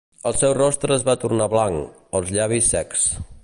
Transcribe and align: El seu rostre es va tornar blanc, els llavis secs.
El 0.29 0.37
seu 0.37 0.53
rostre 0.57 0.95
es 0.95 1.05
va 1.09 1.15
tornar 1.25 1.49
blanc, 1.53 2.01
els 2.21 2.33
llavis 2.39 2.75
secs. 2.77 3.09